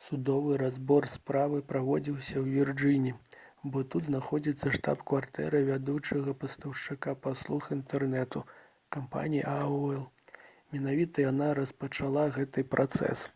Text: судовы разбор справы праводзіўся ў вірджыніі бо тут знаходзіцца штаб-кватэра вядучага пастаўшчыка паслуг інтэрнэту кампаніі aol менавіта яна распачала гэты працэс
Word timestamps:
судовы 0.00 0.52
разбор 0.60 1.06
справы 1.12 1.56
праводзіўся 1.70 2.34
ў 2.40 2.58
вірджыніі 2.58 3.72
бо 3.76 3.82
тут 3.94 4.04
знаходзіцца 4.10 4.72
штаб-кватэра 4.76 5.62
вядучага 5.70 6.34
пастаўшчыка 6.44 7.14
паслуг 7.24 7.66
інтэрнэту 7.80 8.44
кампаніі 8.98 9.42
aol 9.56 9.98
менавіта 10.76 11.24
яна 11.30 11.52
распачала 11.60 12.28
гэты 12.38 12.64
працэс 12.76 13.26